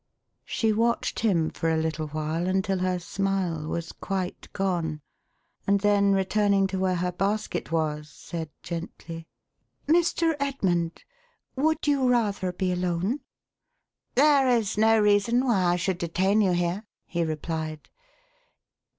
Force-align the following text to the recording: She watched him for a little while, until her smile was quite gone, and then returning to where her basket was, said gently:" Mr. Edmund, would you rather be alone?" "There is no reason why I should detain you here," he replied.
She 0.47 0.73
watched 0.73 1.19
him 1.19 1.51
for 1.51 1.69
a 1.69 1.77
little 1.77 2.07
while, 2.07 2.47
until 2.47 2.79
her 2.79 2.97
smile 2.97 3.67
was 3.67 3.91
quite 3.91 4.51
gone, 4.51 4.99
and 5.67 5.81
then 5.81 6.13
returning 6.13 6.65
to 6.73 6.79
where 6.79 6.95
her 6.95 7.11
basket 7.11 7.71
was, 7.71 8.09
said 8.09 8.49
gently:" 8.63 9.27
Mr. 9.87 10.35
Edmund, 10.39 11.03
would 11.55 11.85
you 11.85 12.09
rather 12.09 12.51
be 12.51 12.71
alone?" 12.71 13.19
"There 14.15 14.47
is 14.49 14.75
no 14.75 14.99
reason 14.99 15.45
why 15.45 15.65
I 15.65 15.75
should 15.75 15.99
detain 15.99 16.41
you 16.41 16.53
here," 16.53 16.83
he 17.05 17.23
replied. 17.23 17.87